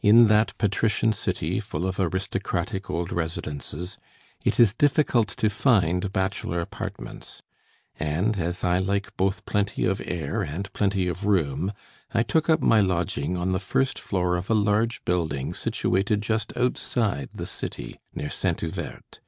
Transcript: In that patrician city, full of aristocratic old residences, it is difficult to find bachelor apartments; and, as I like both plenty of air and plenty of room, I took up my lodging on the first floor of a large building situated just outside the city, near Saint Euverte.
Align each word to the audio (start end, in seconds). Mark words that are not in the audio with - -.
In 0.00 0.28
that 0.28 0.56
patrician 0.56 1.12
city, 1.12 1.60
full 1.60 1.86
of 1.86 2.00
aristocratic 2.00 2.88
old 2.88 3.12
residences, 3.12 3.98
it 4.42 4.58
is 4.58 4.72
difficult 4.72 5.28
to 5.28 5.50
find 5.50 6.10
bachelor 6.14 6.62
apartments; 6.62 7.42
and, 8.00 8.38
as 8.38 8.64
I 8.64 8.78
like 8.78 9.14
both 9.18 9.44
plenty 9.44 9.84
of 9.84 10.00
air 10.02 10.40
and 10.40 10.72
plenty 10.72 11.08
of 11.08 11.26
room, 11.26 11.74
I 12.14 12.22
took 12.22 12.48
up 12.48 12.62
my 12.62 12.80
lodging 12.80 13.36
on 13.36 13.52
the 13.52 13.60
first 13.60 13.98
floor 13.98 14.36
of 14.36 14.48
a 14.48 14.54
large 14.54 15.04
building 15.04 15.52
situated 15.52 16.22
just 16.22 16.56
outside 16.56 17.28
the 17.34 17.44
city, 17.44 18.00
near 18.14 18.30
Saint 18.30 18.62
Euverte. 18.62 19.20